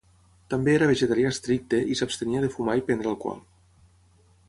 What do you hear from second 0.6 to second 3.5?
era vegetarià estricte i s'abstenia de fumar i prendre alcohol.